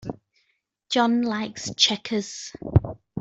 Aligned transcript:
John 0.89 1.21
likes 1.21 1.75
checkers. 1.75 2.53